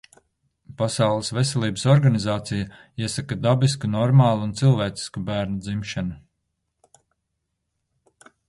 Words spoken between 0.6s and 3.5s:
Pasaules Veselības Organizācija iesaka